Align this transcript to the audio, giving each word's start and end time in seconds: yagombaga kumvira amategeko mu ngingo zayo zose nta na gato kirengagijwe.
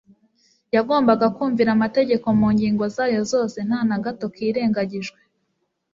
yagombaga 0.75 1.25
kumvira 1.35 1.69
amategeko 1.73 2.25
mu 2.39 2.47
ngingo 2.53 2.83
zayo 2.95 3.21
zose 3.31 3.57
nta 3.67 3.79
na 3.89 3.97
gato 4.05 4.25
kirengagijwe. 4.35 5.19